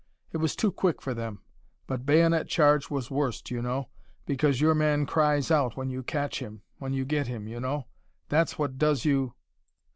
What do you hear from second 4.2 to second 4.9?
Because your